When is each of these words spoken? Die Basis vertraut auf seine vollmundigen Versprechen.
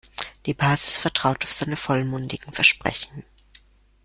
Die 0.47 0.55
Basis 0.55 0.97
vertraut 0.97 1.43
auf 1.43 1.53
seine 1.53 1.77
vollmundigen 1.77 2.51
Versprechen. 2.53 3.23